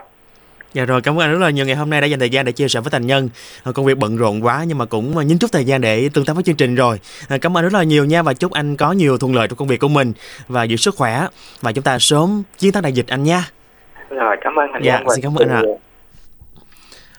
Dạ 0.77 0.85
rồi, 0.85 1.01
cảm 1.01 1.15
ơn 1.15 1.19
anh 1.19 1.31
rất 1.31 1.39
là 1.39 1.49
nhiều 1.49 1.65
ngày 1.65 1.75
hôm 1.75 1.89
nay 1.89 2.01
đã 2.01 2.07
dành 2.07 2.19
thời 2.19 2.29
gian 2.29 2.45
để 2.45 2.51
chia 2.51 2.67
sẻ 2.67 2.79
với 2.79 2.91
thành 2.91 3.07
nhân. 3.07 3.29
Ờ, 3.63 3.71
Công 3.71 3.85
việc 3.85 3.97
bận 3.97 4.17
rộn 4.17 4.45
quá 4.45 4.63
nhưng 4.67 4.77
mà 4.77 4.85
cũng 4.85 5.27
nhín 5.27 5.37
chút 5.37 5.51
thời 5.51 5.65
gian 5.65 5.81
để 5.81 6.09
tương 6.13 6.25
tác 6.25 6.33
với 6.33 6.43
chương 6.43 6.55
trình 6.55 6.75
rồi. 6.75 6.99
Ờ, 7.29 7.37
Cảm 7.37 7.57
ơn 7.57 7.63
rất 7.63 7.73
là 7.73 7.83
nhiều 7.83 8.05
nha 8.05 8.21
và 8.21 8.33
chúc 8.33 8.51
anh 8.51 8.75
có 8.75 8.91
nhiều 8.91 9.17
thuận 9.17 9.35
lợi 9.35 9.47
trong 9.47 9.57
công 9.57 9.67
việc 9.67 9.79
của 9.79 9.87
mình 9.87 10.13
và 10.47 10.63
giữ 10.63 10.75
sức 10.75 10.95
khỏe 10.95 11.27
và 11.61 11.71
chúng 11.71 11.83
ta 11.83 11.99
sớm 11.99 12.43
chiến 12.57 12.71
thắng 12.71 12.83
đại 12.83 12.91
dịch 12.93 13.07
anh 13.07 13.23
nha. 13.23 13.43
rồi 14.09 14.35
cảm 14.41 14.59
ơn 14.59 14.71
anh 14.73 14.81
Dạ, 14.83 15.01
xin 15.15 15.23
cảm 15.23 15.35
ơn 15.35 15.49
ạ. 15.49 15.61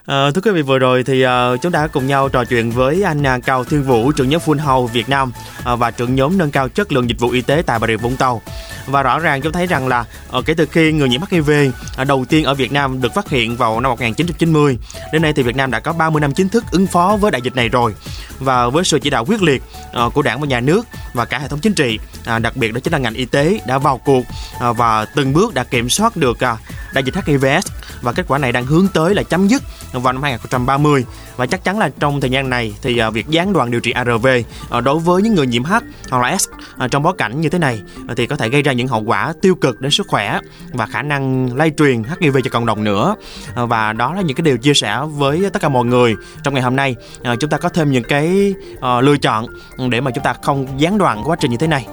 À, 0.08 0.30
thưa 0.30 0.40
quý 0.40 0.50
vị 0.50 0.62
vừa 0.62 0.78
rồi 0.78 1.02
thì 1.04 1.22
ờ, 1.22 1.56
chúng 1.62 1.72
ta 1.72 1.80
đã 1.80 1.86
cùng 1.86 2.06
nhau 2.06 2.28
trò 2.28 2.44
chuyện 2.44 2.70
với 2.70 3.02
anh 3.02 3.26
à, 3.26 3.38
Cao 3.38 3.64
Thiên 3.64 3.82
Vũ 3.82 4.12
trưởng 4.12 4.28
nhóm 4.28 4.40
Full 4.46 4.58
House 4.58 4.92
Việt 4.92 5.08
Nam 5.08 5.32
ờ, 5.64 5.76
và 5.76 5.90
trưởng 5.90 6.14
nhóm 6.14 6.38
nâng 6.38 6.50
cao 6.50 6.68
chất 6.68 6.92
lượng 6.92 7.08
dịch 7.08 7.20
vụ 7.20 7.30
y 7.30 7.40
tế 7.40 7.62
tại 7.66 7.78
Bà 7.78 7.86
Rịa 7.86 7.96
Vũng 7.96 8.16
Tàu. 8.16 8.42
Và 8.86 9.02
rõ 9.02 9.18
ràng 9.18 9.40
chúng 9.42 9.52
thấy 9.52 9.66
rằng 9.66 9.88
là 9.88 10.04
ờ, 10.30 10.42
kể 10.42 10.54
từ 10.54 10.66
khi 10.66 10.92
người 10.92 11.08
nhiễm 11.08 11.20
HIV 11.30 11.50
ờ, 11.96 12.04
đầu 12.04 12.24
tiên 12.28 12.44
ở 12.44 12.54
Việt 12.54 12.72
Nam 12.72 13.00
được 13.00 13.14
phát 13.14 13.28
hiện 13.28 13.56
vào 13.56 13.80
năm 13.80 13.90
1990 13.90 14.78
đến 15.12 15.22
nay 15.22 15.32
thì 15.32 15.42
Việt 15.42 15.56
Nam 15.56 15.70
đã 15.70 15.80
có 15.80 15.92
30 15.92 16.20
năm 16.20 16.32
chính 16.32 16.48
thức 16.48 16.64
ứng 16.70 16.86
phó 16.86 17.16
với 17.20 17.30
đại 17.30 17.42
dịch 17.42 17.56
này 17.56 17.68
rồi. 17.68 17.94
Và 18.38 18.68
với 18.68 18.84
sự 18.84 18.98
chỉ 18.98 19.10
đạo 19.10 19.24
quyết 19.24 19.42
liệt 19.42 19.62
ờ, 19.92 20.10
của 20.10 20.22
đảng 20.22 20.40
và 20.40 20.46
nhà 20.46 20.60
nước 20.60 20.86
và 21.14 21.24
cả 21.24 21.38
hệ 21.38 21.48
thống 21.48 21.58
chính 21.58 21.74
trị 21.74 21.98
à, 22.24 22.38
đặc 22.38 22.56
biệt 22.56 22.72
đó 22.72 22.80
chính 22.80 22.92
là 22.92 22.98
ngành 22.98 23.14
y 23.14 23.24
tế 23.24 23.60
đã 23.66 23.78
vào 23.78 23.98
cuộc 23.98 24.24
à, 24.60 24.72
và 24.72 25.04
từng 25.04 25.32
bước 25.32 25.54
đã 25.54 25.64
kiểm 25.64 25.90
soát 25.90 26.16
được 26.16 26.44
à, 26.44 26.56
đại 26.92 27.04
dịch 27.04 27.14
HIVS 27.26 27.66
và 28.02 28.12
kết 28.12 28.24
quả 28.28 28.38
này 28.38 28.52
đang 28.52 28.66
hướng 28.66 28.88
tới 28.94 29.14
là 29.14 29.22
chấm 29.22 29.48
dứt 29.48 29.62
vào 29.98 30.12
năm 30.12 30.22
2030 30.22 31.04
và 31.36 31.46
chắc 31.46 31.64
chắn 31.64 31.78
là 31.78 31.90
trong 32.00 32.20
thời 32.20 32.30
gian 32.30 32.50
này 32.50 32.74
thì 32.82 32.98
à, 32.98 33.10
việc 33.10 33.28
gián 33.28 33.52
đoạn 33.52 33.70
điều 33.70 33.80
trị 33.80 33.90
ARV 33.90 34.26
à, 34.70 34.80
đối 34.80 34.98
với 34.98 35.22
những 35.22 35.34
người 35.34 35.46
nhiễm 35.46 35.64
H 35.64 35.74
hoặc 36.10 36.22
là 36.22 36.38
S 36.38 36.48
à, 36.78 36.88
trong 36.88 37.02
bối 37.02 37.14
cảnh 37.18 37.40
như 37.40 37.48
thế 37.48 37.58
này 37.58 37.80
thì 38.16 38.26
có 38.26 38.36
thể 38.36 38.48
gây 38.48 38.62
ra 38.62 38.72
những 38.72 38.88
hậu 38.88 39.02
quả 39.02 39.32
tiêu 39.42 39.54
cực 39.54 39.80
đến 39.80 39.90
sức 39.90 40.06
khỏe 40.08 40.40
và 40.72 40.86
khả 40.86 41.02
năng 41.02 41.54
lây 41.56 41.72
truyền 41.78 42.02
HIV 42.20 42.36
cho 42.44 42.50
cộng 42.50 42.66
đồng 42.66 42.84
nữa. 42.84 43.14
Và 43.54 43.92
đó 43.92 44.14
là 44.14 44.22
những 44.22 44.36
cái 44.36 44.42
điều 44.42 44.56
chia 44.56 44.74
sẻ 44.74 45.00
với 45.08 45.50
tất 45.52 45.62
cả 45.62 45.68
mọi 45.68 45.84
người 45.84 46.14
trong 46.42 46.54
ngày 46.54 46.62
hôm 46.62 46.76
nay. 46.76 46.96
Chúng 47.40 47.50
ta 47.50 47.58
có 47.58 47.68
thêm 47.68 47.92
những 47.92 48.04
cái 48.04 48.54
lựa 49.00 49.16
chọn 49.16 49.46
để 49.88 50.00
mà 50.00 50.10
chúng 50.10 50.24
ta 50.24 50.34
không 50.42 50.80
gián 50.80 50.98
đoạn 50.98 51.22
quá 51.24 51.36
trình 51.40 51.50
như 51.50 51.56
thế 51.56 51.66
này 51.66 51.86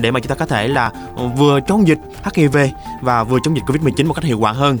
để 0.00 0.10
mà 0.10 0.20
chúng 0.20 0.28
ta 0.28 0.34
có 0.34 0.46
thể 0.46 0.68
là 0.68 0.90
vừa 1.36 1.60
chống 1.68 1.88
dịch 1.88 1.98
HIV 2.34 2.56
và 3.00 3.24
vừa 3.24 3.38
chống 3.44 3.56
dịch 3.56 3.64
Covid-19 3.66 4.06
một 4.06 4.14
cách 4.14 4.24
hiệu 4.24 4.38
quả 4.38 4.52
hơn. 4.52 4.78